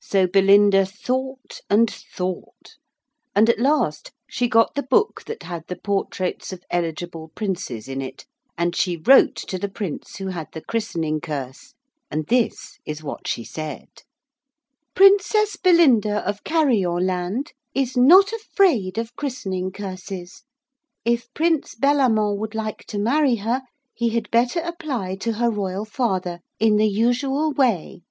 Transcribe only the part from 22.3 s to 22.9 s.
would like